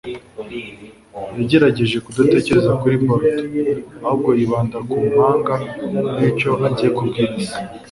Yagerageje 1.37 1.97
kudatekereza 2.05 2.71
kuri 2.81 2.95
Bordeaux, 3.05 3.81
ahubwo 4.05 4.29
yibanda 4.39 4.77
ku 4.89 4.95
mpanga 5.09 5.53
n'icyo 6.17 6.51
agiye 6.67 6.89
kubwira 6.97 7.35
se. 7.47 7.57